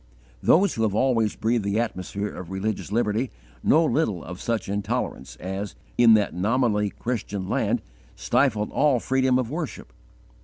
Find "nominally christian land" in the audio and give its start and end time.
6.33-7.83